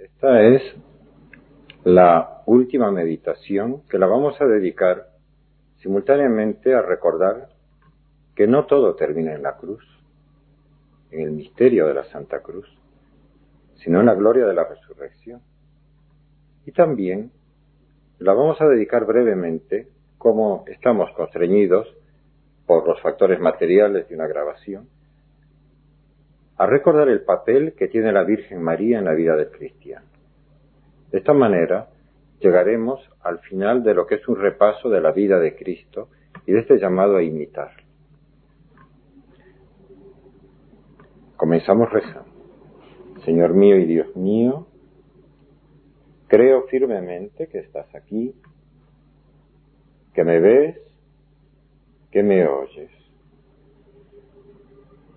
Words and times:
Esta 0.00 0.40
es 0.40 0.62
la 1.84 2.42
última 2.46 2.90
meditación 2.90 3.86
que 3.86 3.98
la 3.98 4.06
vamos 4.06 4.40
a 4.40 4.46
dedicar 4.46 5.08
simultáneamente 5.82 6.74
a 6.74 6.80
recordar 6.80 7.50
que 8.34 8.46
no 8.46 8.64
todo 8.64 8.94
termina 8.94 9.34
en 9.34 9.42
la 9.42 9.58
cruz, 9.58 9.84
en 11.10 11.20
el 11.20 11.32
misterio 11.32 11.86
de 11.86 11.92
la 11.92 12.04
Santa 12.04 12.40
Cruz, 12.40 12.66
sino 13.74 14.00
en 14.00 14.06
la 14.06 14.14
gloria 14.14 14.46
de 14.46 14.54
la 14.54 14.64
resurrección. 14.64 15.42
Y 16.64 16.72
también 16.72 17.30
la 18.20 18.32
vamos 18.32 18.58
a 18.62 18.68
dedicar 18.68 19.04
brevemente, 19.04 19.88
como 20.16 20.64
estamos 20.68 21.10
constreñidos 21.12 21.94
por 22.64 22.88
los 22.88 22.98
factores 23.02 23.38
materiales 23.38 24.08
de 24.08 24.14
una 24.14 24.26
grabación, 24.26 24.88
a 26.60 26.66
recordar 26.66 27.08
el 27.08 27.22
papel 27.22 27.72
que 27.72 27.88
tiene 27.88 28.12
la 28.12 28.22
Virgen 28.22 28.60
María 28.60 28.98
en 28.98 29.06
la 29.06 29.14
vida 29.14 29.34
del 29.34 29.50
cristiano. 29.50 30.04
De 31.10 31.16
esta 31.16 31.32
manera 31.32 31.88
llegaremos 32.38 33.00
al 33.22 33.38
final 33.38 33.82
de 33.82 33.94
lo 33.94 34.06
que 34.06 34.16
es 34.16 34.28
un 34.28 34.36
repaso 34.36 34.90
de 34.90 35.00
la 35.00 35.10
vida 35.10 35.38
de 35.38 35.56
Cristo 35.56 36.10
y 36.44 36.52
de 36.52 36.58
este 36.58 36.78
llamado 36.78 37.16
a 37.16 37.22
imitar. 37.22 37.70
Comenzamos 41.34 41.90
rezando. 41.90 42.28
Señor 43.24 43.54
mío 43.54 43.78
y 43.78 43.86
Dios 43.86 44.14
mío, 44.14 44.66
creo 46.28 46.64
firmemente 46.64 47.48
que 47.48 47.60
estás 47.60 47.86
aquí, 47.94 48.34
que 50.12 50.24
me 50.24 50.38
ves, 50.38 50.76
que 52.10 52.22
me 52.22 52.46
oyes. 52.46 52.99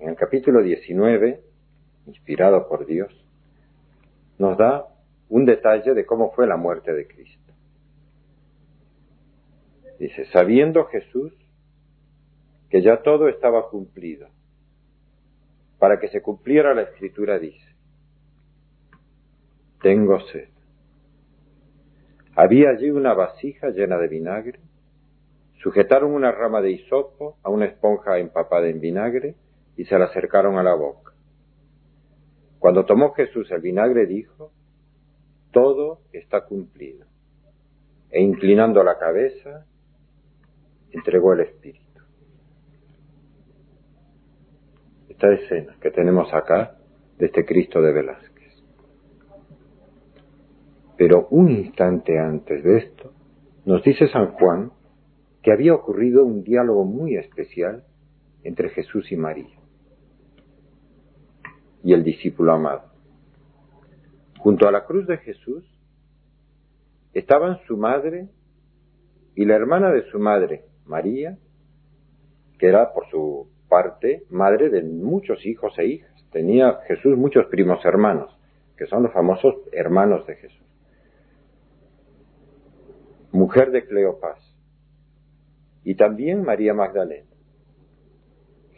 en 0.00 0.08
el 0.08 0.16
capítulo 0.16 0.62
19, 0.62 1.42
inspirado 2.06 2.66
por 2.68 2.86
Dios, 2.86 3.12
nos 4.38 4.56
da 4.56 4.86
un 5.28 5.44
detalle 5.44 5.92
de 5.92 6.06
cómo 6.06 6.32
fue 6.32 6.46
la 6.46 6.56
muerte 6.56 6.92
de 6.92 7.06
Cristo. 7.06 7.52
Dice, 9.98 10.24
sabiendo 10.32 10.86
Jesús 10.86 11.32
que 12.70 12.80
ya 12.80 13.02
todo 13.02 13.28
estaba 13.28 13.68
cumplido, 13.68 14.28
para 15.78 16.00
que 16.00 16.08
se 16.08 16.22
cumpliera 16.22 16.74
la 16.74 16.82
escritura, 16.82 17.38
dice, 17.38 17.74
tengo 19.82 20.20
sed. 20.20 20.48
Había 22.36 22.70
allí 22.70 22.90
una 22.90 23.12
vasija 23.12 23.68
llena 23.70 23.98
de 23.98 24.08
vinagre, 24.08 24.60
sujetaron 25.62 26.12
una 26.12 26.32
rama 26.32 26.62
de 26.62 26.70
hisopo 26.70 27.36
a 27.42 27.50
una 27.50 27.66
esponja 27.66 28.18
empapada 28.18 28.68
en 28.68 28.80
vinagre, 28.80 29.34
y 29.80 29.86
se 29.86 29.98
la 29.98 30.04
acercaron 30.04 30.58
a 30.58 30.62
la 30.62 30.74
boca. 30.74 31.14
Cuando 32.58 32.84
tomó 32.84 33.12
Jesús 33.14 33.50
el 33.50 33.62
vinagre 33.62 34.04
dijo, 34.04 34.52
todo 35.52 36.02
está 36.12 36.44
cumplido. 36.44 37.06
E 38.10 38.20
inclinando 38.20 38.84
la 38.84 38.98
cabeza, 38.98 39.64
entregó 40.90 41.32
el 41.32 41.40
Espíritu. 41.40 42.02
Esta 45.08 45.32
escena 45.32 45.74
que 45.80 45.90
tenemos 45.90 46.30
acá 46.34 46.76
de 47.16 47.26
este 47.26 47.46
Cristo 47.46 47.80
de 47.80 47.92
Velázquez. 47.94 48.62
Pero 50.98 51.26
un 51.30 51.48
instante 51.48 52.18
antes 52.18 52.62
de 52.62 52.76
esto, 52.76 53.14
nos 53.64 53.82
dice 53.82 54.08
San 54.08 54.32
Juan 54.32 54.72
que 55.42 55.52
había 55.52 55.72
ocurrido 55.72 56.22
un 56.22 56.42
diálogo 56.42 56.84
muy 56.84 57.16
especial 57.16 57.84
entre 58.42 58.68
Jesús 58.68 59.10
y 59.10 59.16
María 59.16 59.59
y 61.82 61.92
el 61.92 62.04
discípulo 62.04 62.52
amado. 62.52 62.82
Junto 64.38 64.66
a 64.66 64.72
la 64.72 64.84
cruz 64.84 65.06
de 65.06 65.18
Jesús 65.18 65.64
estaban 67.12 67.58
su 67.66 67.76
madre 67.76 68.28
y 69.34 69.44
la 69.44 69.54
hermana 69.54 69.90
de 69.90 70.02
su 70.10 70.18
madre, 70.18 70.64
María, 70.86 71.38
que 72.58 72.66
era 72.66 72.92
por 72.92 73.08
su 73.10 73.48
parte 73.68 74.24
madre 74.30 74.68
de 74.68 74.82
muchos 74.82 75.44
hijos 75.46 75.78
e 75.78 75.86
hijas. 75.86 76.10
Tenía 76.30 76.80
Jesús 76.86 77.16
muchos 77.16 77.46
primos 77.46 77.84
hermanos, 77.84 78.36
que 78.76 78.86
son 78.86 79.02
los 79.02 79.12
famosos 79.12 79.54
hermanos 79.72 80.26
de 80.26 80.36
Jesús. 80.36 80.66
Mujer 83.32 83.70
de 83.70 83.86
Cleopas. 83.86 84.38
Y 85.84 85.94
también 85.94 86.44
María 86.44 86.74
Magdalena. 86.74 87.29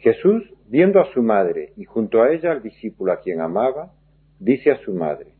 Jesús, 0.03 0.43
viendo 0.67 0.99
a 0.99 1.09
su 1.13 1.21
madre 1.21 1.71
y 1.77 1.85
junto 1.85 2.21
a 2.21 2.29
ella 2.29 2.51
al 2.51 2.61
discípulo 2.61 3.13
a 3.13 3.21
quien 3.21 3.39
amaba, 3.39 3.93
dice 4.37 4.69
a 4.69 4.77
su 4.83 4.93
madre, 4.93 5.33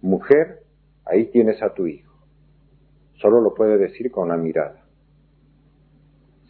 Mujer, 0.00 0.62
ahí 1.04 1.26
tienes 1.26 1.62
a 1.62 1.74
tu 1.74 1.86
hijo. 1.86 2.14
Solo 3.20 3.42
lo 3.42 3.52
puede 3.52 3.76
decir 3.76 4.10
con 4.10 4.28
la 4.30 4.38
mirada, 4.38 4.86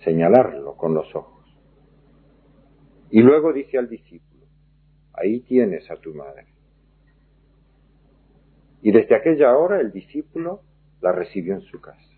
señalarlo 0.04 0.76
con 0.76 0.94
los 0.94 1.12
ojos. 1.16 1.44
Y 3.10 3.20
luego 3.20 3.52
dice 3.52 3.78
al 3.78 3.88
discípulo, 3.88 4.46
ahí 5.12 5.40
tienes 5.40 5.90
a 5.90 5.96
tu 5.96 6.14
madre. 6.14 6.46
Y 8.82 8.92
desde 8.92 9.16
aquella 9.16 9.56
hora 9.56 9.80
el 9.80 9.90
discípulo 9.90 10.60
la 11.00 11.10
recibió 11.10 11.54
en 11.54 11.62
su 11.62 11.80
casa. 11.80 12.15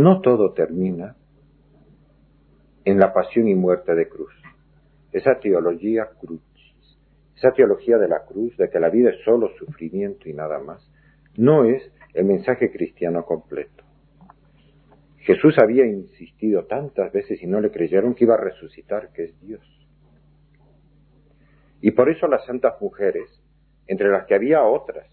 No 0.00 0.22
todo 0.22 0.54
termina 0.54 1.14
en 2.86 2.98
la 2.98 3.12
pasión 3.12 3.48
y 3.48 3.54
muerte 3.54 3.94
de 3.94 4.08
cruz. 4.08 4.32
Esa 5.12 5.38
teología 5.38 6.08
cruz, 6.18 6.40
esa 7.36 7.52
teología 7.52 7.98
de 7.98 8.08
la 8.08 8.24
cruz, 8.24 8.56
de 8.56 8.70
que 8.70 8.80
la 8.80 8.88
vida 8.88 9.10
es 9.10 9.22
solo 9.26 9.50
sufrimiento 9.58 10.26
y 10.26 10.32
nada 10.32 10.58
más, 10.58 10.90
no 11.36 11.66
es 11.66 11.82
el 12.14 12.24
mensaje 12.24 12.72
cristiano 12.72 13.26
completo. 13.26 13.84
Jesús 15.18 15.58
había 15.58 15.84
insistido 15.84 16.64
tantas 16.64 17.12
veces 17.12 17.42
y 17.42 17.46
no 17.46 17.60
le 17.60 17.70
creyeron 17.70 18.14
que 18.14 18.24
iba 18.24 18.36
a 18.36 18.40
resucitar, 18.40 19.12
que 19.12 19.24
es 19.24 19.40
Dios. 19.42 19.60
Y 21.82 21.90
por 21.90 22.08
eso 22.08 22.26
las 22.26 22.46
santas 22.46 22.80
mujeres, 22.80 23.28
entre 23.86 24.08
las 24.08 24.24
que 24.24 24.34
había 24.34 24.62
otras, 24.62 25.06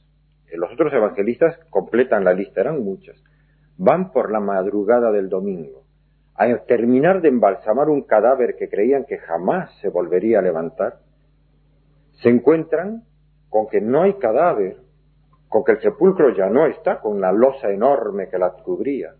los 0.53 0.71
otros 0.71 0.93
evangelistas 0.93 1.59
completan 1.71 2.23
la 2.23 2.31
lista, 2.31 2.61
eran 2.61 2.81
muchas, 2.81 3.21
van 3.77 4.11
por 4.11 4.31
la 4.31 4.39
madrugada 4.39 5.11
del 5.11 5.29
domingo 5.29 5.88
a 6.38 6.55
terminar 6.65 7.21
de 7.21 7.29
embalsamar 7.29 7.89
un 7.89 8.03
cadáver 8.03 8.55
que 8.55 8.69
creían 8.69 9.05
que 9.05 9.17
jamás 9.17 9.71
se 9.81 9.89
volvería 9.89 10.38
a 10.38 10.43
levantar, 10.43 10.99
se 12.21 12.29
encuentran 12.29 13.03
con 13.49 13.67
que 13.67 13.81
no 13.81 14.03
hay 14.03 14.13
cadáver, 14.13 14.77
con 15.49 15.63
que 15.63 15.73
el 15.73 15.81
sepulcro 15.81 16.35
ya 16.35 16.47
no 16.47 16.67
está 16.67 16.99
con 16.99 17.19
la 17.19 17.31
losa 17.31 17.71
enorme 17.71 18.29
que 18.29 18.38
la 18.38 18.51
cubría, 18.51 19.15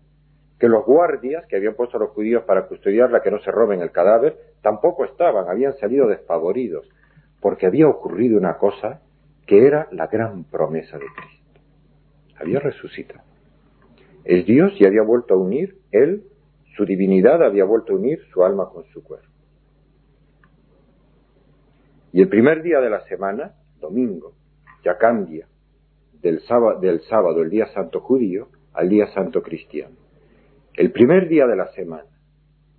que 0.60 0.68
los 0.68 0.84
guardias 0.84 1.44
que 1.46 1.56
habían 1.56 1.74
puesto 1.74 1.98
los 1.98 2.10
judíos 2.10 2.44
para 2.44 2.66
custodiarla 2.66 3.20
que 3.20 3.32
no 3.32 3.40
se 3.40 3.50
roben 3.50 3.80
el 3.80 3.90
cadáver, 3.90 4.36
tampoco 4.62 5.04
estaban, 5.04 5.48
habían 5.48 5.76
salido 5.78 6.06
despavoridos, 6.06 6.88
porque 7.40 7.66
había 7.66 7.88
ocurrido 7.88 8.38
una 8.38 8.58
cosa 8.58 9.00
que 9.44 9.66
era 9.66 9.88
la 9.90 10.06
gran 10.06 10.44
promesa 10.44 10.98
de 10.98 11.06
Cristo. 11.16 11.60
Había 12.38 12.60
resucitado. 12.60 13.22
Es 14.24 14.46
Dios 14.46 14.72
y 14.78 14.86
había 14.86 15.02
vuelto 15.02 15.34
a 15.34 15.36
unir, 15.36 15.78
Él, 15.90 16.24
su 16.76 16.84
divinidad 16.84 17.42
había 17.42 17.64
vuelto 17.64 17.92
a 17.92 17.96
unir 17.96 18.20
su 18.32 18.44
alma 18.44 18.68
con 18.68 18.84
su 18.86 19.02
cuerpo. 19.02 19.28
Y 22.12 22.22
el 22.22 22.28
primer 22.28 22.62
día 22.62 22.80
de 22.80 22.90
la 22.90 23.00
semana, 23.06 23.52
domingo, 23.80 24.32
ya 24.84 24.96
cambia 24.96 25.46
del 26.22 26.40
sábado, 26.40 27.42
el 27.42 27.50
día 27.50 27.66
santo 27.66 28.00
judío, 28.00 28.48
al 28.72 28.88
día 28.88 29.06
santo 29.08 29.42
cristiano. 29.42 29.96
El 30.74 30.92
primer 30.92 31.28
día 31.28 31.46
de 31.46 31.56
la 31.56 31.68
semana, 31.72 32.08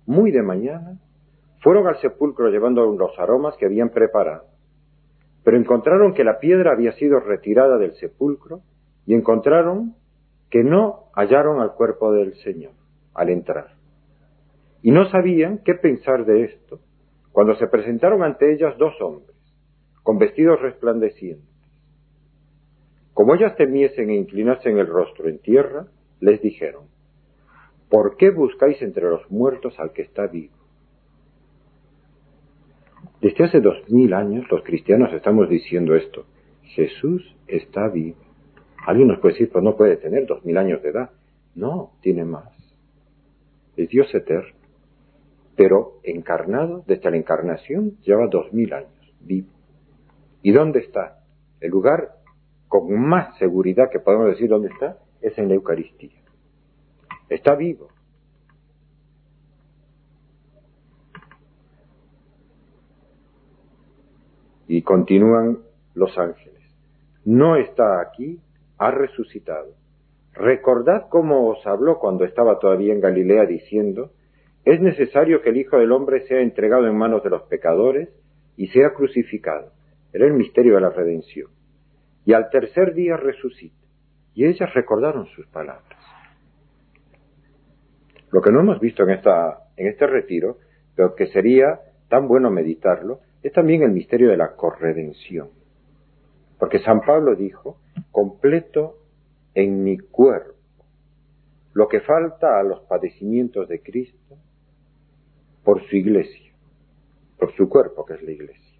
muy 0.06 0.30
de 0.30 0.42
mañana, 0.42 0.98
fueron 1.62 1.86
al 1.86 2.00
sepulcro 2.00 2.48
llevando 2.48 2.84
los 2.86 3.18
aromas 3.18 3.56
que 3.56 3.66
habían 3.66 3.90
preparado, 3.90 4.46
pero 5.44 5.56
encontraron 5.56 6.14
que 6.14 6.24
la 6.24 6.38
piedra 6.38 6.72
había 6.72 6.92
sido 6.92 7.20
retirada 7.20 7.78
del 7.78 7.92
sepulcro 7.94 8.62
y 9.06 9.14
encontraron 9.14 9.94
que 10.50 10.64
no 10.64 10.99
hallaron 11.14 11.60
al 11.60 11.74
cuerpo 11.74 12.12
del 12.12 12.34
Señor 12.36 12.72
al 13.14 13.28
entrar. 13.30 13.74
Y 14.82 14.90
no 14.92 15.08
sabían 15.10 15.60
qué 15.64 15.74
pensar 15.74 16.24
de 16.24 16.44
esto, 16.44 16.80
cuando 17.32 17.54
se 17.56 17.66
presentaron 17.66 18.22
ante 18.22 18.52
ellas 18.52 18.76
dos 18.78 18.94
hombres, 19.00 19.36
con 20.02 20.18
vestidos 20.18 20.60
resplandecientes. 20.60 21.48
Como 23.12 23.34
ellas 23.34 23.56
temiesen 23.56 24.10
e 24.10 24.16
inclinasen 24.16 24.78
el 24.78 24.86
rostro 24.86 25.28
en 25.28 25.38
tierra, 25.40 25.86
les 26.20 26.40
dijeron, 26.40 26.84
¿por 27.90 28.16
qué 28.16 28.30
buscáis 28.30 28.80
entre 28.82 29.04
los 29.04 29.30
muertos 29.30 29.78
al 29.78 29.92
que 29.92 30.02
está 30.02 30.26
vivo? 30.26 30.54
Desde 33.20 33.44
hace 33.44 33.60
dos 33.60 33.76
mil 33.90 34.14
años 34.14 34.46
los 34.50 34.62
cristianos 34.62 35.12
estamos 35.12 35.48
diciendo 35.50 35.94
esto. 35.94 36.24
Jesús 36.62 37.36
está 37.46 37.88
vivo. 37.88 38.29
Alguien 38.86 39.08
nos 39.08 39.18
puede 39.18 39.34
decir, 39.34 39.50
pues 39.50 39.62
no 39.62 39.76
puede 39.76 39.96
tener 39.96 40.26
dos 40.26 40.44
mil 40.44 40.56
años 40.56 40.82
de 40.82 40.90
edad. 40.90 41.10
No, 41.54 41.92
tiene 42.00 42.24
más. 42.24 42.48
Es 43.76 43.88
Dios 43.88 44.12
eterno. 44.14 44.54
Pero 45.56 46.00
encarnado, 46.02 46.84
desde 46.86 47.10
la 47.10 47.16
encarnación, 47.16 47.98
lleva 48.02 48.26
dos 48.28 48.52
mil 48.52 48.72
años, 48.72 49.14
vivo. 49.20 49.48
¿Y 50.42 50.52
dónde 50.52 50.80
está? 50.80 51.22
El 51.60 51.70
lugar 51.70 52.16
con 52.68 52.98
más 52.98 53.36
seguridad 53.38 53.90
que 53.90 54.00
podemos 54.00 54.28
decir 54.28 54.48
dónde 54.48 54.68
está 54.68 54.98
es 55.20 55.36
en 55.38 55.48
la 55.48 55.54
Eucaristía. 55.54 56.22
Está 57.28 57.54
vivo. 57.54 57.88
Y 64.66 64.82
continúan 64.82 65.58
los 65.94 66.16
ángeles. 66.16 66.62
No 67.24 67.56
está 67.56 68.00
aquí, 68.00 68.40
ha 68.80 68.90
resucitado. 68.90 69.74
Recordad 70.32 71.08
cómo 71.10 71.48
os 71.48 71.66
habló 71.66 71.98
cuando 71.98 72.24
estaba 72.24 72.58
todavía 72.58 72.94
en 72.94 73.00
Galilea 73.00 73.44
diciendo, 73.44 74.12
es 74.64 74.80
necesario 74.80 75.42
que 75.42 75.50
el 75.50 75.58
Hijo 75.58 75.78
del 75.78 75.92
Hombre 75.92 76.26
sea 76.26 76.40
entregado 76.40 76.86
en 76.86 76.96
manos 76.96 77.22
de 77.22 77.28
los 77.28 77.42
pecadores 77.42 78.08
y 78.56 78.68
sea 78.68 78.94
crucificado. 78.94 79.72
Era 80.14 80.26
el 80.26 80.32
misterio 80.32 80.76
de 80.76 80.80
la 80.80 80.88
redención. 80.88 81.50
Y 82.24 82.32
al 82.32 82.48
tercer 82.48 82.94
día 82.94 83.18
resucita. 83.18 83.76
Y 84.34 84.46
ellas 84.46 84.72
recordaron 84.72 85.26
sus 85.26 85.46
palabras. 85.48 85.98
Lo 88.32 88.40
que 88.40 88.50
no 88.50 88.60
hemos 88.60 88.80
visto 88.80 89.02
en, 89.02 89.10
esta, 89.10 89.58
en 89.76 89.88
este 89.88 90.06
retiro, 90.06 90.56
pero 90.94 91.14
que 91.14 91.26
sería 91.26 91.80
tan 92.08 92.28
bueno 92.28 92.50
meditarlo, 92.50 93.20
es 93.42 93.52
también 93.52 93.82
el 93.82 93.90
misterio 93.90 94.30
de 94.30 94.38
la 94.38 94.54
corredención. 94.56 95.59
Porque 96.60 96.78
San 96.80 97.00
Pablo 97.00 97.34
dijo, 97.34 97.78
completo 98.12 98.98
en 99.54 99.82
mi 99.82 99.98
cuerpo 99.98 100.54
lo 101.72 101.88
que 101.88 102.00
falta 102.00 102.60
a 102.60 102.62
los 102.62 102.80
padecimientos 102.80 103.66
de 103.66 103.82
Cristo 103.82 104.36
por 105.64 105.82
su 105.88 105.96
iglesia, 105.96 106.52
por 107.38 107.54
su 107.56 107.68
cuerpo 107.68 108.04
que 108.04 108.14
es 108.14 108.22
la 108.22 108.32
iglesia. 108.32 108.78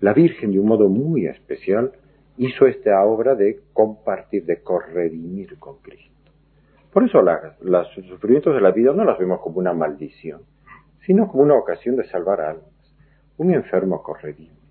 La 0.00 0.14
Virgen 0.14 0.52
de 0.52 0.58
un 0.58 0.66
modo 0.66 0.88
muy 0.88 1.26
especial 1.26 1.92
hizo 2.38 2.66
esta 2.66 3.04
obra 3.04 3.34
de 3.34 3.60
compartir, 3.74 4.46
de 4.46 4.62
corredimir 4.62 5.58
con 5.58 5.78
Cristo. 5.78 6.10
Por 6.92 7.04
eso 7.04 7.20
los 7.60 7.88
sufrimientos 8.08 8.54
de 8.54 8.60
la 8.62 8.70
vida 8.70 8.92
no 8.92 9.04
las 9.04 9.18
vemos 9.18 9.40
como 9.40 9.58
una 9.58 9.74
maldición, 9.74 10.42
sino 11.04 11.28
como 11.28 11.42
una 11.42 11.56
ocasión 11.56 11.96
de 11.96 12.04
salvar 12.04 12.40
almas. 12.40 12.70
Un 13.36 13.52
enfermo 13.52 14.02
corredime. 14.02 14.63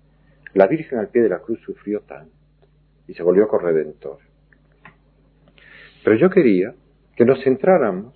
La 0.54 0.66
Virgen 0.68 0.98
al 0.98 1.08
pie 1.08 1.22
de 1.22 1.28
la 1.28 1.40
cruz 1.40 1.60
sufrió 1.60 2.00
tanto 2.02 2.34
y 3.06 3.14
se 3.14 3.22
volvió 3.22 3.48
corredentor. 3.48 4.18
Pero 6.04 6.16
yo 6.16 6.30
quería 6.30 6.74
que 7.16 7.24
nos 7.24 7.42
centráramos 7.42 8.14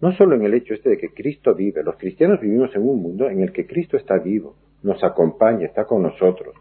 no 0.00 0.12
solo 0.12 0.34
en 0.34 0.42
el 0.42 0.52
hecho 0.52 0.74
este 0.74 0.90
de 0.90 0.98
que 0.98 1.14
Cristo 1.14 1.54
vive, 1.54 1.82
los 1.82 1.96
cristianos 1.96 2.40
vivimos 2.40 2.74
en 2.76 2.82
un 2.82 3.00
mundo 3.00 3.30
en 3.30 3.40
el 3.40 3.52
que 3.52 3.66
Cristo 3.66 3.96
está 3.96 4.18
vivo, 4.18 4.54
nos 4.82 5.02
acompaña, 5.02 5.64
está 5.64 5.86
con 5.86 6.02
nosotros, 6.02 6.54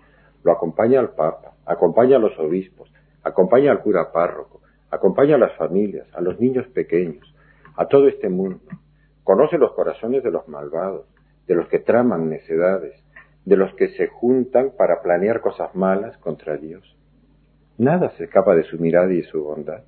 lo 0.43 0.53
acompaña 0.53 1.01
al 1.01 1.09
Papa, 1.09 1.57
acompaña 1.65 2.15
a 2.15 2.19
los 2.19 2.39
obispos, 2.39 2.89
acompaña 3.21 3.69
al 3.71 3.81
cura 3.81 4.13
párroco, 4.13 4.61
acompaña 4.89 5.35
a 5.35 5.39
las 5.39 5.57
familias, 5.57 6.07
a 6.13 6.21
los 6.21 6.39
niños 6.39 6.67
pequeños, 6.67 7.35
a 7.75 7.85
todo 7.87 8.07
este 8.07 8.29
mundo. 8.29 8.61
Conoce 9.25 9.57
los 9.57 9.73
corazones 9.73 10.23
de 10.23 10.31
los 10.31 10.47
malvados, 10.47 11.05
de 11.45 11.55
los 11.55 11.67
que 11.67 11.79
traman 11.79 12.29
necedades, 12.29 13.02
de 13.45 13.57
los 13.57 13.73
que 13.75 13.89
se 13.89 14.07
juntan 14.07 14.71
para 14.77 15.01
planear 15.01 15.41
cosas 15.41 15.75
malas 15.75 16.17
contra 16.17 16.57
Dios. 16.57 16.95
Nada 17.77 18.11
se 18.17 18.25
escapa 18.25 18.55
de 18.55 18.63
su 18.63 18.77
mirada 18.77 19.11
y 19.11 19.17
de 19.17 19.23
su 19.23 19.43
bondad. 19.43 19.83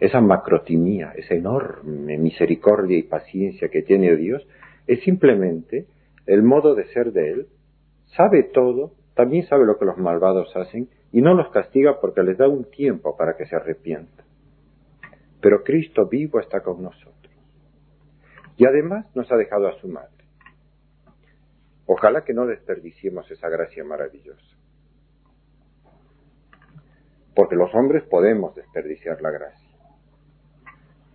Esa 0.00 0.20
macrotimía, 0.20 1.12
esa 1.16 1.34
enorme 1.34 2.18
misericordia 2.18 2.96
y 2.96 3.02
paciencia 3.02 3.68
que 3.68 3.82
tiene 3.82 4.16
Dios, 4.16 4.46
es 4.86 5.02
simplemente 5.02 5.86
el 6.26 6.42
modo 6.42 6.74
de 6.74 6.86
ser 6.86 7.12
de 7.12 7.32
Él. 7.32 7.46
Sabe 8.16 8.44
todo, 8.44 8.92
también 9.14 9.46
sabe 9.46 9.66
lo 9.66 9.78
que 9.78 9.84
los 9.84 9.98
malvados 9.98 10.54
hacen 10.56 10.88
y 11.12 11.20
no 11.20 11.34
los 11.34 11.50
castiga 11.50 12.00
porque 12.00 12.22
les 12.22 12.38
da 12.38 12.48
un 12.48 12.64
tiempo 12.64 13.16
para 13.16 13.36
que 13.36 13.46
se 13.46 13.56
arrepientan. 13.56 14.26
Pero 15.40 15.62
Cristo 15.62 16.06
vivo 16.06 16.40
está 16.40 16.60
con 16.60 16.82
nosotros. 16.82 17.14
Y 18.56 18.66
además 18.66 19.06
nos 19.14 19.30
ha 19.30 19.36
dejado 19.36 19.68
a 19.68 19.78
su 19.80 19.88
madre. 19.88 20.17
Ojalá 21.90 22.22
que 22.22 22.34
no 22.34 22.44
desperdiciemos 22.44 23.30
esa 23.30 23.48
gracia 23.48 23.82
maravillosa. 23.82 24.56
Porque 27.34 27.56
los 27.56 27.74
hombres 27.74 28.04
podemos 28.04 28.54
desperdiciar 28.54 29.22
la 29.22 29.30
gracia. 29.30 29.66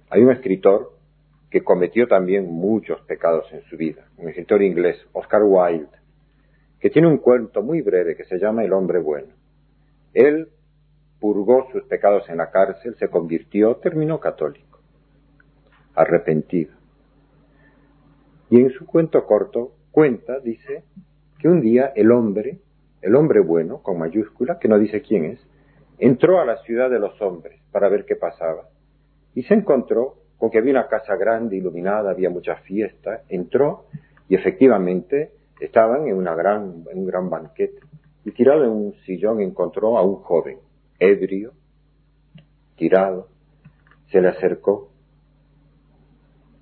Hay 0.10 0.24
un 0.24 0.32
escritor 0.32 0.98
que 1.52 1.64
cometió 1.64 2.08
también 2.08 2.52
muchos 2.52 3.00
pecados 3.02 3.46
en 3.54 3.62
su 3.66 3.78
vida, 3.78 4.08
un 4.18 4.30
escritor 4.30 4.64
inglés, 4.64 4.98
Oscar 5.12 5.44
Wilde, 5.44 5.96
que 6.80 6.90
tiene 6.90 7.08
un 7.08 7.20
cuento 7.20 7.62
muy 7.62 7.82
breve 7.84 8.16
que 8.16 8.26
se 8.26 8.40
llama 8.40 8.64
El 8.64 8.74
hombre 8.74 8.98
bueno. 8.98 9.36
Él 10.16 10.50
purgó 11.20 11.70
sus 11.72 11.84
pecados 11.84 12.28
en 12.30 12.38
la 12.38 12.50
cárcel, 12.50 12.96
se 12.98 13.10
convirtió, 13.10 13.76
terminó 13.76 14.20
católico, 14.20 14.80
arrepentido. 15.94 16.74
Y 18.50 18.60
en 18.60 18.72
su 18.72 18.88
cuento 18.88 19.24
corto 19.28 19.74
cuenta, 19.94 20.40
dice, 20.40 20.84
que 21.40 21.48
un 21.48 21.62
día 21.62 21.94
el 21.96 22.12
hombre, 22.12 22.58
el 23.02 23.16
hombre 23.16 23.40
bueno, 23.40 23.84
con 23.84 24.00
mayúscula, 24.00 24.58
que 24.58 24.68
no 24.68 24.80
dice 24.80 25.02
quién 25.02 25.26
es, 25.26 25.40
entró 26.00 26.42
a 26.42 26.46
la 26.46 26.58
ciudad 26.64 26.90
de 26.90 27.00
los 27.00 27.22
hombres 27.22 27.62
para 27.72 27.90
ver 27.90 28.04
qué 28.06 28.16
pasaba. 28.16 28.70
Y 29.36 29.44
se 29.44 29.54
encontró 29.54 30.16
con 30.38 30.50
que 30.50 30.58
había 30.58 30.72
una 30.72 30.88
casa 30.88 31.16
grande, 31.16 31.58
iluminada, 31.58 32.10
había 32.10 32.32
muchas 32.32 32.60
fiestas, 32.64 33.22
entró 33.30 33.86
y 34.28 34.36
efectivamente 34.36 35.32
estaban 35.60 36.08
en, 36.08 36.16
una 36.16 36.34
gran, 36.34 36.86
en 36.92 36.98
un 36.98 37.06
gran 37.06 37.30
banquete. 37.30 37.80
Y 38.26 38.32
tirado 38.32 38.64
en 38.64 38.72
un 38.72 38.94
sillón 39.06 39.42
encontró 39.42 39.98
a 39.98 40.04
un 40.04 40.16
joven, 40.16 40.58
ebrio, 40.98 41.54
tirado, 42.78 43.28
se 44.12 44.22
le 44.22 44.30
acercó 44.30 44.90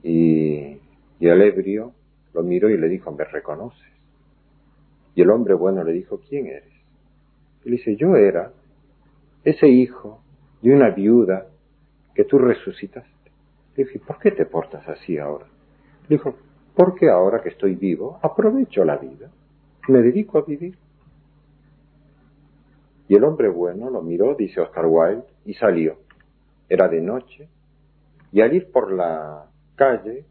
y, 0.03 0.79
y 1.19 1.27
el 1.27 1.41
ebrio 1.41 1.93
lo 2.33 2.43
miró 2.43 2.69
y 2.69 2.77
le 2.77 2.87
dijo, 2.87 3.11
¿me 3.11 3.23
reconoces? 3.23 3.91
Y 5.15 5.21
el 5.21 5.29
hombre 5.29 5.53
bueno 5.53 5.83
le 5.83 5.91
dijo, 5.91 6.19
¿quién 6.27 6.47
eres? 6.47 6.73
Y 7.63 7.69
le 7.69 7.77
dice, 7.77 7.95
yo 7.95 8.15
era 8.15 8.51
ese 9.43 9.67
hijo 9.67 10.21
de 10.61 10.73
una 10.73 10.89
viuda 10.91 11.47
que 12.15 12.23
tú 12.23 12.37
resucitaste. 12.37 13.31
Le 13.75 13.85
dije, 13.85 13.99
¿por 13.99 14.19
qué 14.19 14.31
te 14.31 14.45
portas 14.45 14.87
así 14.87 15.17
ahora? 15.17 15.45
Le 16.07 16.17
dijo, 16.17 16.35
porque 16.75 17.09
ahora 17.09 17.41
que 17.41 17.49
estoy 17.49 17.75
vivo, 17.75 18.19
aprovecho 18.21 18.83
la 18.83 18.97
vida, 18.97 19.29
me 19.87 20.01
dedico 20.01 20.37
a 20.37 20.43
vivir. 20.43 20.77
Y 23.07 23.15
el 23.15 23.23
hombre 23.23 23.49
bueno 23.49 23.89
lo 23.89 24.01
miró, 24.01 24.35
dice 24.35 24.61
Oscar 24.61 24.85
Wilde, 24.85 25.23
y 25.45 25.53
salió. 25.53 25.97
Era 26.69 26.87
de 26.87 27.01
noche, 27.01 27.49
y 28.31 28.39
al 28.39 28.53
ir 28.53 28.71
por 28.71 28.91
la 28.93 29.47
calle, 29.75 30.25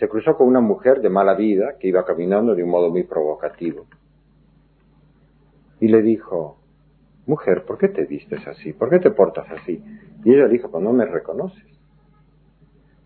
se 0.00 0.08
cruzó 0.08 0.34
con 0.34 0.48
una 0.48 0.62
mujer 0.62 1.02
de 1.02 1.10
mala 1.10 1.34
vida 1.34 1.76
que 1.78 1.88
iba 1.88 2.06
caminando 2.06 2.54
de 2.54 2.64
un 2.64 2.70
modo 2.70 2.88
muy 2.88 3.02
provocativo. 3.02 3.84
Y 5.78 5.88
le 5.88 6.00
dijo, 6.00 6.56
mujer, 7.26 7.66
¿por 7.66 7.76
qué 7.76 7.88
te 7.88 8.06
vistes 8.06 8.46
así? 8.48 8.72
¿Por 8.72 8.88
qué 8.88 8.98
te 8.98 9.10
portas 9.10 9.50
así? 9.50 9.84
Y 10.24 10.32
ella 10.32 10.48
dijo, 10.48 10.70
pues 10.70 10.82
no 10.82 10.94
me 10.94 11.04
reconoces. 11.04 11.66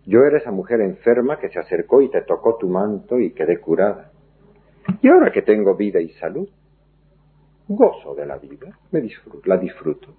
Yo 0.07 0.21
era 0.21 0.39
esa 0.39 0.53
mujer 0.53 0.81
enferma 0.83 1.41
que 1.41 1.49
se 1.49 1.59
acercó 1.59 2.01
y 2.01 2.11
te 2.11 2.23
tocó 2.23 2.59
tu 2.59 2.69
manto 2.69 3.19
y 3.19 3.33
quedé 3.33 3.59
curada. 3.59 4.13
Y 5.03 5.09
ahora 5.09 5.33
que 5.33 5.43
tengo 5.43 5.75
vida 5.75 6.01
y 6.01 6.11
salud, 6.11 6.49
gozo 7.67 8.15
de 8.15 8.27
la 8.27 8.39
vida, 8.39 8.79
la 9.47 9.57
disfruto. 9.57 10.15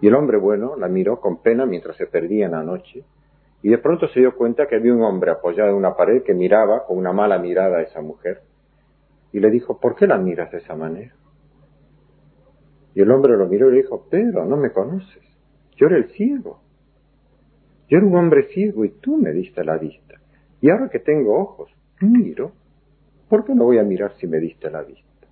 Y 0.00 0.08
el 0.08 0.14
hombre 0.16 0.38
bueno 0.38 0.74
la 0.74 0.88
miró 0.88 1.20
con 1.20 1.40
pena 1.40 1.66
mientras 1.66 1.96
se 1.96 2.06
perdía 2.06 2.46
en 2.46 2.52
la 2.52 2.64
noche, 2.64 3.04
y 3.62 3.70
de 3.70 3.78
pronto 3.78 4.08
se 4.08 4.20
dio 4.20 4.36
cuenta 4.36 4.66
que 4.66 4.76
había 4.76 4.94
un 4.94 5.02
hombre 5.02 5.30
apoyado 5.30 5.70
en 5.70 5.76
una 5.76 5.96
pared 5.96 6.22
que 6.22 6.34
miraba 6.34 6.84
con 6.86 6.98
una 6.98 7.12
mala 7.12 7.38
mirada 7.38 7.78
a 7.78 7.82
esa 7.82 8.00
mujer, 8.00 8.42
y 9.32 9.40
le 9.40 9.50
dijo, 9.50 9.78
¿por 9.80 9.96
qué 9.96 10.06
la 10.06 10.18
miras 10.18 10.50
de 10.50 10.58
esa 10.58 10.74
manera? 10.74 11.14
Y 12.94 13.02
el 13.02 13.10
hombre 13.10 13.36
lo 13.36 13.46
miró 13.46 13.68
y 13.68 13.72
le 13.72 13.82
dijo, 13.82 14.06
Pedro, 14.08 14.46
no 14.46 14.56
me 14.56 14.70
conoces, 14.70 15.22
yo 15.76 15.86
era 15.86 15.96
el 15.96 16.08
ciego. 16.10 16.60
Yo 17.88 17.98
era 17.98 18.06
un 18.06 18.16
hombre 18.16 18.48
ciego 18.48 18.84
y 18.84 18.90
tú 18.90 19.16
me 19.16 19.32
diste 19.32 19.62
la 19.62 19.78
vista. 19.78 20.20
Y 20.60 20.70
ahora 20.70 20.88
que 20.88 20.98
tengo 20.98 21.38
ojos, 21.38 21.70
miro. 22.00 22.52
¿Por 23.28 23.44
qué 23.44 23.54
no 23.54 23.64
voy 23.64 23.78
a 23.78 23.82
mirar 23.82 24.14
si 24.18 24.26
me 24.26 24.38
diste 24.38 24.70
la 24.70 24.82
vista? 24.82 25.26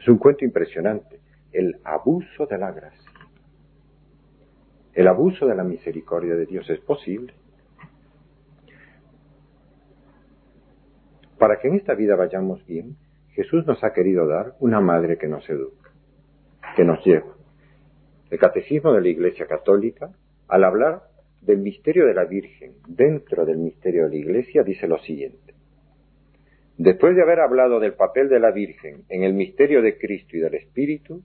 Es 0.00 0.08
un 0.08 0.18
cuento 0.18 0.44
impresionante. 0.44 1.20
El 1.52 1.78
abuso 1.84 2.46
de 2.46 2.58
la 2.58 2.72
gracia. 2.72 3.01
El 4.94 5.08
abuso 5.08 5.46
de 5.46 5.54
la 5.54 5.64
misericordia 5.64 6.34
de 6.34 6.46
Dios 6.46 6.68
es 6.68 6.80
posible. 6.80 7.32
Para 11.38 11.58
que 11.58 11.68
en 11.68 11.74
esta 11.74 11.94
vida 11.94 12.14
vayamos 12.14 12.64
bien, 12.66 12.96
Jesús 13.30 13.66
nos 13.66 13.82
ha 13.82 13.92
querido 13.92 14.26
dar 14.26 14.54
una 14.60 14.80
madre 14.80 15.16
que 15.16 15.28
nos 15.28 15.48
educa, 15.48 15.90
que 16.76 16.84
nos 16.84 17.04
lleva. 17.04 17.34
El 18.30 18.38
catecismo 18.38 18.92
de 18.92 19.00
la 19.00 19.08
Iglesia 19.08 19.46
Católica, 19.46 20.12
al 20.48 20.64
hablar 20.64 21.02
del 21.40 21.58
misterio 21.58 22.06
de 22.06 22.14
la 22.14 22.24
Virgen 22.24 22.74
dentro 22.86 23.44
del 23.46 23.58
misterio 23.58 24.04
de 24.04 24.10
la 24.10 24.16
Iglesia, 24.16 24.62
dice 24.62 24.86
lo 24.86 24.98
siguiente. 24.98 25.54
Después 26.76 27.16
de 27.16 27.22
haber 27.22 27.40
hablado 27.40 27.80
del 27.80 27.94
papel 27.94 28.28
de 28.28 28.40
la 28.40 28.50
Virgen 28.50 29.04
en 29.08 29.22
el 29.22 29.34
misterio 29.34 29.82
de 29.82 29.98
Cristo 29.98 30.36
y 30.36 30.40
del 30.40 30.54
Espíritu, 30.54 31.22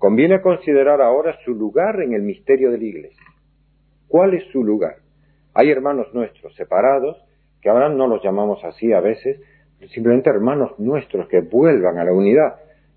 conviene 0.00 0.40
considerar 0.40 1.02
ahora 1.02 1.36
su 1.44 1.54
lugar 1.54 2.00
en 2.00 2.14
el 2.14 2.22
misterio 2.22 2.70
de 2.70 2.78
la 2.78 2.84
Iglesia. 2.84 3.22
¿Cuál 4.08 4.32
es 4.32 4.44
su 4.50 4.64
lugar? 4.64 4.96
Hay 5.52 5.70
hermanos 5.70 6.06
nuestros 6.14 6.54
separados 6.56 7.22
que 7.60 7.68
ahora 7.68 7.90
no 7.90 8.08
los 8.08 8.22
llamamos 8.24 8.64
así 8.64 8.94
a 8.94 9.00
veces, 9.00 9.38
simplemente 9.92 10.30
hermanos 10.30 10.78
nuestros 10.78 11.28
que 11.28 11.42
vuelvan 11.42 11.98
a 11.98 12.04
la 12.04 12.14
unidad, 12.14 12.54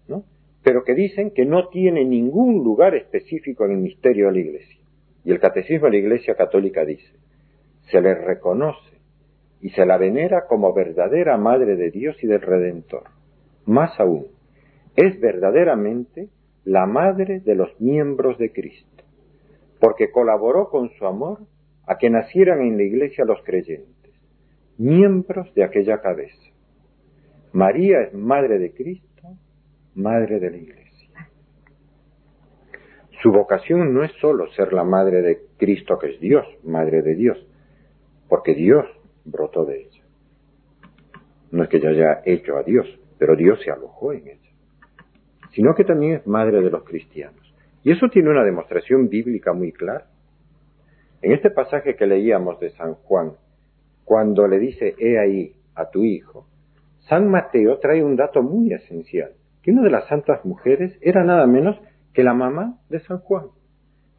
¿no? 0.08 0.24
pero 0.64 0.86
que 0.86 0.96
dicen 0.96 1.32
que 1.32 1.46
no 1.46 1.68
tiene 1.68 2.06
ningún 2.06 2.64
lugar 2.64 2.96
específico 2.96 3.66
en 3.66 3.72
el 3.72 3.78
misterio 3.80 4.28
de 4.28 4.32
la 4.32 4.40
Iglesia. 4.40 4.80
Y 5.26 5.32
el 5.32 5.42
Catecismo 5.42 5.88
de 5.88 5.92
la 5.92 5.98
Iglesia 5.98 6.36
Católica 6.36 6.86
dice, 6.86 7.18
se 7.92 8.00
le 8.00 8.16
reconoce 8.16 8.94
y 9.60 9.72
se 9.72 9.86
la 9.86 9.98
venera 9.98 10.48
como 10.48 10.74
verdadera 10.74 11.36
Madre 11.36 11.76
de 11.76 11.92
Dios 11.92 12.16
y 12.24 12.28
del 12.28 12.40
Redentor. 12.40 13.04
Más 13.66 14.00
aún, 14.00 14.28
es 14.96 15.20
verdaderamente 15.20 16.30
la 16.66 16.86
Madre 16.86 17.40
de 17.40 17.56
los 17.56 17.80
miembros 17.80 18.38
de 18.38 18.52
Cristo, 18.52 19.04
porque 19.80 20.12
colaboró 20.12 20.70
con 20.70 20.90
su 20.92 21.06
amor 21.06 21.40
a 21.86 21.98
que 21.98 22.10
nacieran 22.10 22.62
en 22.62 22.78
la 22.78 22.84
Iglesia 22.84 23.26
los 23.26 23.42
creyentes 23.44 23.94
miembros 24.78 25.54
de 25.54 25.64
aquella 25.64 26.02
cabeza. 26.02 26.44
María 27.52 28.02
es 28.02 28.14
madre 28.14 28.58
de 28.58 28.74
Cristo, 28.74 29.38
madre 29.96 30.40
de 30.40 30.50
la 30.50 30.58
Iglesia. 30.58 31.10
Su 33.22 33.32
vocación 33.32 33.94
no 33.94 34.04
es 34.04 34.12
sólo 34.20 34.52
ser 34.54 34.74
la 34.74 34.84
madre 34.84 35.22
de 35.22 35.46
Cristo, 35.58 35.98
que 35.98 36.08
es 36.08 36.20
Dios, 36.20 36.46
madre 36.64 37.02
de 37.02 37.16
Dios, 37.16 37.48
porque 38.28 38.54
Dios 38.54 38.86
brotó 39.24 39.66
de 39.66 39.84
ella. 39.84 40.04
No 41.52 41.64
es 41.64 41.70
que 41.70 41.78
ella 41.78 41.90
haya 41.90 42.22
hecho 42.26 42.58
a 42.58 42.64
Dios, 42.64 42.88
pero 43.18 43.36
Dios 43.36 43.62
se 43.64 43.72
alojó 43.72 44.12
en 44.12 44.28
ella, 44.28 44.43
sino 45.54 45.76
que 45.76 45.84
también 45.84 46.14
es 46.14 46.28
madre 46.28 46.62
de 46.62 46.70
los 46.70 46.84
cristianos. 46.84 47.54
Y 47.84 47.92
eso 47.92 48.08
tiene 48.10 48.30
una 48.30 48.44
demostración 48.44 49.10
bíblica 49.10 49.54
muy 49.54 49.72
clara. 49.72 50.06
En 51.22 51.32
este 51.32 51.52
pasaje 51.52 51.96
que 51.96 52.08
leíamos 52.08 52.60
de 52.60 52.72
San 52.72 52.96
Juan, 52.96 53.34
cuando 54.04 54.48
le 54.48 54.60
dice, 54.60 54.96
he 54.98 55.20
ahí 55.20 55.54
a 55.76 55.90
tu 55.90 56.04
hijo, 56.04 56.48
San 57.08 57.30
Mateo 57.30 57.80
trae 57.80 58.04
un 58.04 58.16
dato 58.16 58.42
muy 58.42 58.74
esencial, 58.74 59.34
que 59.62 59.72
una 59.72 59.84
de 59.84 59.92
las 59.92 60.08
santas 60.08 60.44
mujeres 60.46 60.98
era 61.02 61.24
nada 61.24 61.46
menos 61.48 61.80
que 62.14 62.24
la 62.24 62.34
mamá 62.34 62.80
de 62.90 63.00
San 63.02 63.20
Juan, 63.20 63.48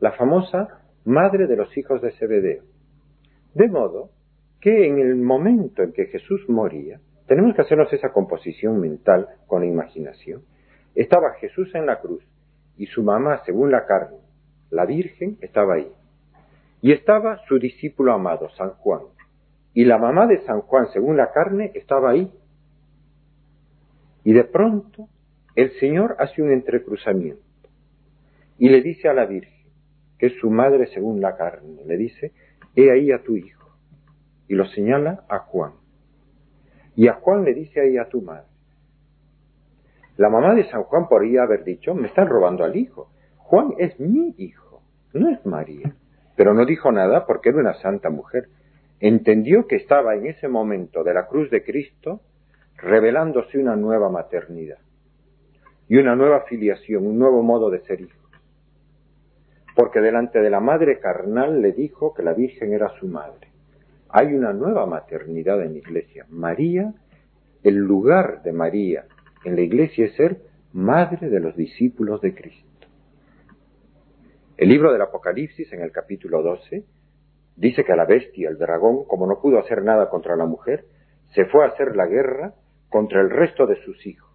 la 0.00 0.12
famosa 0.12 0.82
madre 1.04 1.46
de 1.46 1.56
los 1.56 1.76
hijos 1.76 2.02
de 2.02 2.12
Zebedeo. 2.12 2.62
De 3.54 3.68
modo 3.68 4.10
que 4.60 4.86
en 4.86 4.98
el 4.98 5.16
momento 5.16 5.82
en 5.82 5.92
que 5.92 6.06
Jesús 6.06 6.48
moría, 6.48 7.00
tenemos 7.26 7.54
que 7.54 7.62
hacernos 7.62 7.92
esa 7.92 8.12
composición 8.12 8.80
mental 8.80 9.28
con 9.46 9.64
imaginación. 9.64 10.42
Estaba 10.94 11.34
Jesús 11.34 11.74
en 11.74 11.86
la 11.86 12.00
cruz 12.00 12.24
y 12.76 12.86
su 12.86 13.02
mamá, 13.02 13.42
según 13.44 13.70
la 13.70 13.86
carne, 13.86 14.18
la 14.70 14.86
Virgen, 14.86 15.38
estaba 15.40 15.74
ahí. 15.74 15.90
Y 16.80 16.92
estaba 16.92 17.38
su 17.48 17.58
discípulo 17.58 18.12
amado, 18.12 18.50
San 18.50 18.70
Juan, 18.70 19.02
y 19.72 19.84
la 19.84 19.98
mamá 19.98 20.26
de 20.26 20.40
San 20.44 20.60
Juan, 20.60 20.88
según 20.92 21.16
la 21.16 21.32
carne, 21.32 21.72
estaba 21.74 22.10
ahí. 22.10 22.30
Y 24.22 24.32
de 24.32 24.44
pronto 24.44 25.08
el 25.54 25.72
Señor 25.78 26.16
hace 26.18 26.42
un 26.42 26.50
entrecruzamiento 26.50 27.42
y 28.58 28.68
le 28.68 28.82
dice 28.82 29.08
a 29.08 29.14
la 29.14 29.26
Virgen, 29.26 29.66
que 30.18 30.26
es 30.26 30.34
su 30.40 30.50
madre 30.50 30.86
según 30.86 31.20
la 31.20 31.36
carne, 31.36 31.82
le 31.84 31.96
dice, 31.96 32.32
he 32.76 32.90
ahí 32.90 33.10
a 33.12 33.22
tu 33.22 33.36
hijo. 33.36 33.70
Y 34.48 34.54
lo 34.54 34.66
señala 34.66 35.24
a 35.28 35.40
Juan. 35.40 35.72
Y 36.96 37.08
a 37.08 37.14
Juan 37.14 37.44
le 37.44 37.54
dice 37.54 37.80
ahí 37.80 37.96
a 37.96 38.08
tu 38.08 38.22
madre. 38.22 38.46
La 40.16 40.28
mamá 40.28 40.54
de 40.54 40.68
San 40.70 40.84
Juan 40.84 41.08
podría 41.08 41.42
haber 41.42 41.64
dicho, 41.64 41.94
me 41.94 42.08
están 42.08 42.28
robando 42.28 42.64
al 42.64 42.76
hijo. 42.76 43.10
Juan 43.36 43.74
es 43.78 43.98
mi 43.98 44.34
hijo, 44.38 44.82
no 45.12 45.28
es 45.28 45.44
María. 45.44 45.94
Pero 46.36 46.54
no 46.54 46.64
dijo 46.64 46.90
nada 46.92 47.26
porque 47.26 47.50
era 47.50 47.58
una 47.58 47.74
santa 47.74 48.10
mujer 48.10 48.48
entendió 49.00 49.66
que 49.66 49.76
estaba 49.76 50.14
en 50.14 50.26
ese 50.26 50.48
momento 50.48 51.04
de 51.04 51.12
la 51.12 51.26
cruz 51.26 51.50
de 51.50 51.62
Cristo 51.62 52.20
revelándose 52.78 53.58
una 53.58 53.76
nueva 53.76 54.08
maternidad 54.08 54.78
y 55.88 55.96
una 55.96 56.16
nueva 56.16 56.40
filiación, 56.42 57.06
un 57.06 57.18
nuevo 57.18 57.42
modo 57.42 57.68
de 57.68 57.80
ser 57.80 58.00
hijos. 58.00 58.30
Porque 59.76 60.00
delante 60.00 60.40
de 60.40 60.48
la 60.48 60.60
madre 60.60 60.98
carnal 61.00 61.60
le 61.60 61.72
dijo 61.72 62.14
que 62.14 62.22
la 62.22 62.32
Virgen 62.32 62.72
era 62.72 62.88
su 62.98 63.06
madre. 63.06 63.48
Hay 64.08 64.32
una 64.32 64.54
nueva 64.54 64.86
maternidad 64.86 65.60
en 65.62 65.72
la 65.72 65.78
iglesia. 65.78 66.24
María, 66.30 66.94
el 67.62 67.76
lugar 67.76 68.42
de 68.42 68.52
María 68.52 69.04
en 69.44 69.56
la 69.56 69.62
iglesia 69.62 70.06
es 70.06 70.14
ser 70.14 70.42
madre 70.72 71.28
de 71.28 71.40
los 71.40 71.56
discípulos 71.56 72.20
de 72.20 72.34
Cristo. 72.34 72.64
El 74.56 74.68
libro 74.68 74.92
del 74.92 75.02
Apocalipsis, 75.02 75.72
en 75.72 75.82
el 75.82 75.92
capítulo 75.92 76.42
12, 76.42 76.84
Dice 77.56 77.84
que 77.84 77.92
a 77.92 77.96
la 77.96 78.04
bestia, 78.04 78.48
el 78.48 78.58
dragón, 78.58 79.04
como 79.04 79.26
no 79.26 79.40
pudo 79.40 79.58
hacer 79.58 79.82
nada 79.82 80.10
contra 80.10 80.36
la 80.36 80.46
mujer, 80.46 80.84
se 81.34 81.44
fue 81.46 81.64
a 81.64 81.68
hacer 81.68 81.94
la 81.96 82.06
guerra 82.06 82.54
contra 82.88 83.20
el 83.20 83.30
resto 83.30 83.66
de 83.66 83.76
sus 83.84 84.06
hijos, 84.06 84.30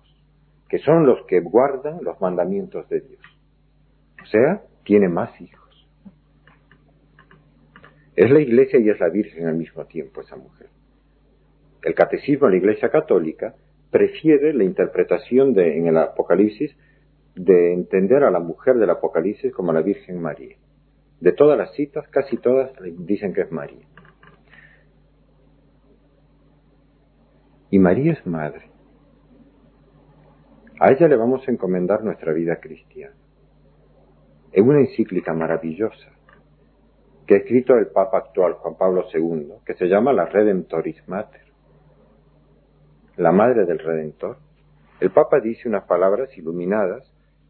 que 0.70 0.80
son 0.80 1.06
los 1.06 1.26
que 1.26 1.42
guardan 1.42 2.00
los 2.02 2.20
mandamientos 2.22 2.88
de 2.90 3.02
Dios. 3.02 3.22
O 4.22 4.26
sea, 4.26 4.62
tiene 4.84 5.10
más 5.10 5.40
hijos. 5.42 5.60
Es 8.16 8.30
la 8.32 8.40
iglesia 8.40 8.80
y 8.80 8.90
es 8.90 9.00
la 9.00 9.10
Virgen 9.10 9.48
al 9.48 9.56
mismo 9.56 9.86
tiempo 9.86 10.22
esa 10.22 10.36
mujer. 10.36 10.68
El 11.84 11.96
catecismo 11.96 12.48
de 12.48 12.54
la 12.54 12.58
iglesia 12.58 12.90
católica 12.90 13.56
prefiere 13.92 14.54
la 14.54 14.64
interpretación 14.64 15.54
de, 15.54 15.78
en 15.78 15.88
el 15.88 15.98
Apocalipsis 15.98 16.76
de 17.36 17.74
entender 17.74 18.24
a 18.24 18.32
la 18.32 18.40
mujer 18.40 18.76
del 18.76 18.90
Apocalipsis 18.90 19.54
como 19.54 19.72
la 19.72 19.82
Virgen 19.82 20.22
María. 20.22 20.58
De 21.20 21.32
todas 21.32 21.58
las 21.58 21.74
citas, 21.74 22.08
casi 22.10 22.38
todas 22.38 22.72
dicen 22.98 23.34
que 23.34 23.42
es 23.42 23.52
María. 23.52 23.86
Y 27.72 27.80
María 27.80 28.14
es 28.14 28.26
madre. 28.26 28.70
A 30.80 30.92
ella 30.92 31.08
le 31.08 31.18
vamos 31.18 31.48
a 31.48 31.52
encomendar 31.52 32.04
nuestra 32.04 32.34
vida 32.34 32.60
cristiana. 32.60 33.16
En 34.52 34.68
una 34.68 34.80
encíclica 34.80 35.34
maravillosa 35.34 36.10
que 37.28 37.36
ha 37.36 37.38
escrito 37.38 37.76
el 37.76 37.88
Papa 37.88 38.18
actual, 38.18 38.54
Juan 38.54 38.76
Pablo 38.76 39.06
II, 39.14 39.54
que 39.66 39.76
se 39.76 39.86
llama 39.86 40.14
la 40.14 40.26
Redemptoris 40.26 41.08
Mater, 41.08 41.49
la 43.20 43.34
Madre 43.34 43.66
del 43.66 43.80
Redentor, 43.80 44.38
el 45.02 45.12
Papa 45.12 45.42
dice 45.42 45.68
unas 45.68 45.84
palabras 45.84 46.36
iluminadas 46.38 47.04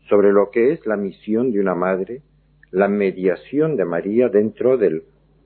sobre 0.09 0.31
lo 0.31 0.49
que 0.49 0.71
es 0.71 0.83
la 0.87 0.97
misión 0.97 1.51
de 1.51 1.59
una 1.59 1.75
madre 1.75 2.23
la 2.71 2.87
mediación 2.87 3.75
de 3.75 3.85
María 3.85 4.29
dentro 4.29 4.77
del 4.77 5.03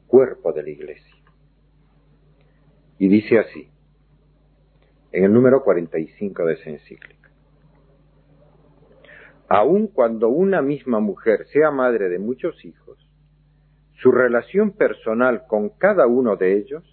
cuerpo 0.07 0.53
de 0.53 0.63
la 0.63 0.69
Iglesia. 0.69 1.15
Y 2.99 3.09
dice 3.09 3.39
así, 3.39 3.69
en 5.11 5.25
el 5.25 5.33
número 5.33 5.61
45 5.61 6.45
de 6.45 6.53
esa 6.53 6.69
encíclica, 6.69 7.29
aun 9.49 9.87
cuando 9.87 10.29
una 10.29 10.61
misma 10.61 11.01
mujer 11.01 11.47
sea 11.47 11.69
madre 11.69 12.07
de 12.07 12.19
muchos 12.19 12.63
hijos, 12.63 12.97
su 14.01 14.11
relación 14.11 14.71
personal 14.71 15.43
con 15.47 15.69
cada 15.69 16.07
uno 16.07 16.37
de 16.37 16.57
ellos 16.57 16.92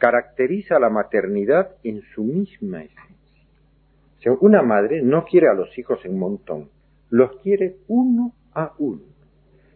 caracteriza 0.00 0.78
la 0.80 0.88
maternidad 0.88 1.76
en 1.84 2.00
su 2.14 2.24
misma 2.24 2.82
esencia. 2.82 3.10
Una 4.40 4.62
madre 4.62 5.02
no 5.02 5.24
quiere 5.24 5.46
a 5.48 5.54
los 5.54 5.78
hijos 5.78 6.02
en 6.04 6.18
montón, 6.18 6.70
los 7.10 7.36
quiere 7.42 7.76
uno 7.86 8.32
a 8.52 8.72
uno. 8.78 9.02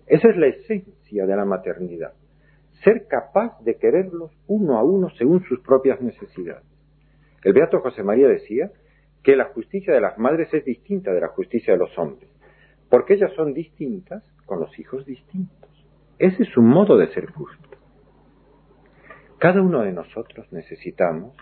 Esa 0.06 0.30
es 0.30 0.36
la 0.36 0.46
esencia 0.46 1.26
de 1.26 1.36
la 1.36 1.44
maternidad. 1.44 2.14
Ser 2.82 3.06
capaz 3.06 3.60
de 3.64 3.76
quererlos 3.76 4.32
uno 4.46 4.78
a 4.78 4.82
uno 4.82 5.10
según 5.10 5.44
sus 5.44 5.60
propias 5.60 6.00
necesidades. 6.00 6.64
El 7.42 7.52
Beato 7.52 7.80
José 7.80 8.02
María 8.02 8.26
decía 8.26 8.70
que 9.22 9.36
la 9.36 9.46
justicia 9.52 9.92
de 9.92 10.00
las 10.00 10.18
madres 10.18 10.52
es 10.54 10.64
distinta 10.64 11.12
de 11.12 11.20
la 11.20 11.28
justicia 11.28 11.74
de 11.74 11.78
los 11.78 11.98
hombres, 11.98 12.30
porque 12.88 13.14
ellas 13.14 13.32
son 13.36 13.52
distintas 13.52 14.22
con 14.46 14.58
los 14.58 14.78
hijos 14.78 15.04
distintos. 15.04 15.70
Ese 16.18 16.44
es 16.44 16.56
un 16.56 16.68
modo 16.68 16.96
de 16.96 17.08
ser 17.08 17.26
justo. 17.26 17.63
Cada 19.44 19.60
uno 19.60 19.82
de 19.82 19.92
nosotros 19.92 20.50
necesitamos 20.52 21.36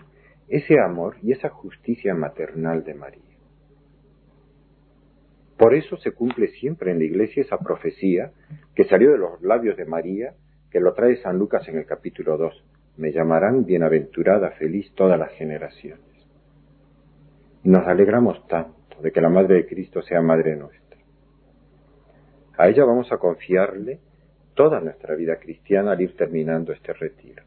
ese 0.49 0.77
amor 0.77 1.15
y 1.21 1.31
esa 1.31 1.47
justicia 1.47 2.13
maternal 2.13 2.83
de 2.83 2.93
María. 2.93 3.37
Por 5.57 5.73
eso 5.73 5.95
se 5.95 6.11
cumple 6.11 6.49
siempre 6.49 6.91
en 6.91 6.99
la 6.99 7.05
iglesia 7.05 7.43
esa 7.43 7.59
profecía 7.59 8.33
que 8.75 8.83
salió 8.83 9.09
de 9.09 9.19
los 9.19 9.41
labios 9.41 9.77
de 9.77 9.85
María, 9.85 10.33
que 10.69 10.81
lo 10.81 10.93
trae 10.93 11.15
San 11.21 11.39
Lucas 11.39 11.65
en 11.69 11.77
el 11.77 11.85
capítulo 11.85 12.35
2. 12.35 12.65
Me 12.97 13.13
llamarán 13.13 13.63
bienaventurada, 13.63 14.51
feliz 14.51 14.93
todas 14.95 15.17
las 15.17 15.31
generaciones. 15.35 16.27
Nos 17.63 17.87
alegramos 17.87 18.45
tanto 18.49 19.01
de 19.01 19.13
que 19.13 19.21
la 19.21 19.29
Madre 19.29 19.55
de 19.55 19.65
Cristo 19.65 20.01
sea 20.01 20.21
Madre 20.21 20.57
nuestra. 20.57 20.99
A 22.57 22.67
ella 22.67 22.83
vamos 22.83 23.09
a 23.13 23.17
confiarle 23.17 24.01
toda 24.55 24.81
nuestra 24.81 25.15
vida 25.15 25.37
cristiana 25.37 25.93
al 25.93 26.01
ir 26.01 26.17
terminando 26.17 26.73
este 26.73 26.91
retiro. 26.91 27.43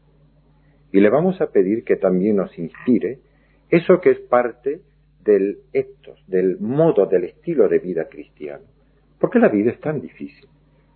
Y 0.91 0.99
le 1.01 1.09
vamos 1.09 1.41
a 1.41 1.51
pedir 1.51 1.83
que 1.83 1.95
también 1.95 2.37
nos 2.37 2.57
inspire 2.57 3.19
eso 3.69 3.99
que 3.99 4.11
es 4.11 4.19
parte 4.19 4.81
del 5.23 5.59
ethos, 5.73 6.23
del 6.27 6.59
modo, 6.59 7.05
del 7.05 7.25
estilo 7.25 7.67
de 7.67 7.79
vida 7.79 8.07
cristiano. 8.07 8.63
Porque 9.19 9.39
la 9.39 9.49
vida 9.49 9.71
es 9.71 9.79
tan 9.79 9.99
difícil 9.99 10.47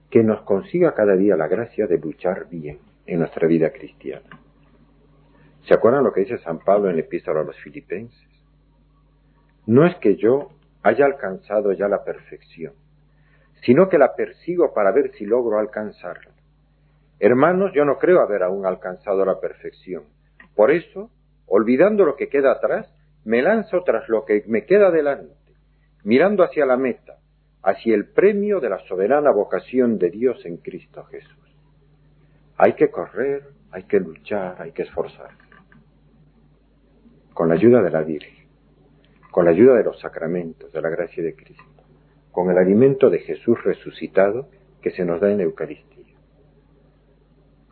que 0.10 0.24
nos 0.24 0.42
consiga 0.44 0.94
cada 0.94 1.16
día 1.16 1.36
la 1.36 1.48
gracia 1.48 1.88
de 1.88 1.98
luchar 1.98 2.48
bien 2.50 2.80
en 3.06 3.20
nuestra 3.20 3.48
vida 3.48 3.72
cristiana. 3.72 4.30
¿Se 5.68 5.74
acuerdan 5.74 6.04
lo 6.04 6.14
que 6.14 6.22
dice 6.22 6.38
San 6.40 6.60
Pablo 6.60 6.90
en 6.90 6.96
la 6.96 7.02
epístola 7.02 7.42
a 7.42 7.44
los 7.44 7.58
filipenses? 7.58 8.28
No 9.66 9.86
es 9.86 9.96
que 9.98 10.16
yo 10.16 10.50
haya 10.84 11.06
alcanzado 11.06 11.72
ya 11.74 11.88
la 11.88 12.04
perfección, 12.04 12.74
sino 13.64 13.90
que 13.90 13.98
la 13.98 14.16
persigo 14.16 14.74
para 14.74 14.92
ver 14.92 15.12
si 15.12 15.26
logro 15.26 15.60
alcanzarla. 15.60 16.32
Hermanos, 17.24 17.72
yo 17.76 17.86
no 17.86 18.00
creo 18.00 18.20
haber 18.20 18.42
aún 18.42 18.66
alcanzado 18.66 19.24
la 19.24 19.40
perfección. 19.40 20.06
Por 20.56 20.72
eso, 20.72 21.12
olvidando 21.46 22.04
lo 22.04 22.16
que 22.16 22.30
queda 22.30 22.52
atrás, 22.52 22.92
me 23.26 23.44
lanzo 23.44 23.84
tras 23.84 24.10
lo 24.10 24.26
que 24.26 24.44
me 24.48 24.66
queda 24.66 24.90
delante, 24.90 25.54
mirando 26.04 26.44
hacia 26.44 26.66
la 26.66 26.78
meta, 26.78 27.20
hacia 27.62 27.94
el 27.94 28.08
premio 28.08 28.60
de 28.60 28.70
la 28.70 28.80
soberana 28.88 29.30
vocación 29.32 30.00
de 30.00 30.10
Dios 30.10 30.44
en 30.48 30.58
Cristo 30.58 31.04
Jesús. 31.04 31.56
Hay 32.58 32.74
que 32.74 32.90
correr, 32.90 33.44
hay 33.70 33.84
que 33.84 34.00
luchar, 34.00 34.60
hay 34.60 34.72
que 34.72 34.82
esforzarse. 34.82 35.38
Con 37.36 37.50
la 37.50 37.54
ayuda 37.54 37.84
de 37.84 37.92
la 37.92 38.02
Virgen, 38.02 38.48
con 39.30 39.46
la 39.46 39.52
ayuda 39.52 39.76
de 39.76 39.84
los 39.84 40.00
sacramentos, 40.00 40.72
de 40.72 40.82
la 40.82 40.90
gracia 40.90 41.24
de 41.24 41.36
Cristo, 41.36 41.84
con 42.32 42.50
el 42.50 42.58
alimento 42.58 43.12
de 43.12 43.20
Jesús 43.20 43.64
resucitado 43.64 44.50
que 44.82 44.90
se 44.90 45.06
nos 45.06 45.22
da 45.22 45.32
en 45.32 45.42
Eucaristía, 45.42 46.01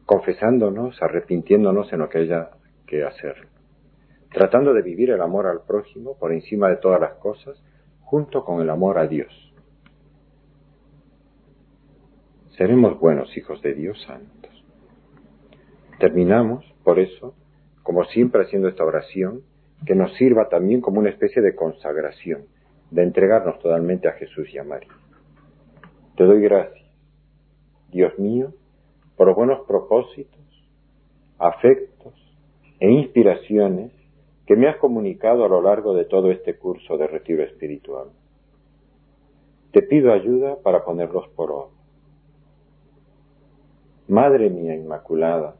confesándonos, 0.10 1.00
arrepintiéndonos 1.04 1.94
en 1.94 2.00
lo 2.00 2.10
que 2.10 2.18
haya 2.18 2.50
que 2.88 3.04
hacer 3.04 3.48
tratando 4.32 4.74
de 4.74 4.82
vivir 4.82 5.12
el 5.12 5.22
amor 5.22 5.48
al 5.48 5.62
prójimo 5.62 6.18
por 6.18 6.32
encima 6.32 6.70
de 6.70 6.78
todas 6.78 7.00
las 7.00 7.14
cosas, 7.16 7.62
junto 8.02 8.44
con 8.44 8.62
el 8.62 8.70
amor 8.70 8.98
a 8.98 9.08
Dios. 9.08 9.32
Seremos 12.58 13.00
buenos 13.00 13.36
hijos 13.38 13.62
de 13.62 13.74
Dios 13.74 14.02
santos. 14.06 14.52
Terminamos, 16.00 16.66
por 16.84 17.00
eso, 17.00 17.34
como 17.84 18.04
siempre 18.06 18.44
haciendo 18.44 18.68
esta 18.68 18.84
oración, 18.84 19.42
que 19.86 19.96
nos 19.96 20.14
sirva 20.16 20.50
también 20.50 20.82
como 20.82 21.00
una 21.00 21.10
especie 21.10 21.42
de 21.42 21.56
consagración, 21.56 22.46
de 22.92 23.04
entregarnos 23.04 23.60
totalmente 23.60 24.08
a 24.08 24.14
Jesús 24.14 24.50
y 24.54 24.58
a 24.58 24.64
María. 24.64 24.92
Te 26.18 26.26
doy 26.26 26.42
gracias, 26.42 26.86
Dios 27.92 28.18
mío, 28.20 28.54
por 29.20 29.36
buenos 29.36 29.68
propósitos, 29.68 30.40
afectos 31.40 32.14
e 32.80 32.90
inspiraciones 32.90 33.92
que 34.48 34.56
me 34.56 34.70
has 34.70 34.78
comunicado 34.78 35.44
a 35.44 35.50
lo 35.50 35.62
largo 35.62 35.94
de 35.94 36.06
todo 36.06 36.32
este 36.32 36.58
curso 36.58 36.98
de 36.98 37.06
retiro 37.06 37.44
espiritual. 37.44 38.12
Te 39.74 39.82
pido 39.82 40.14
ayuda 40.14 40.56
para 40.64 40.86
ponerlos 40.86 41.28
por 41.36 41.52
obra. 41.52 41.76
Madre 44.08 44.50
mía 44.50 44.74
Inmaculada, 44.74 45.58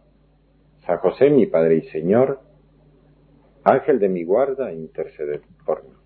San 0.86 1.00
José 1.00 1.30
mi 1.30 1.46
Padre 1.46 1.80
y 1.80 1.82
Señor, 1.90 2.40
Ángel 3.66 4.00
de 4.00 4.08
mi 4.08 4.24
guarda, 4.24 4.72
intercede 4.72 5.42
por 5.66 5.84
mí. 5.84 5.99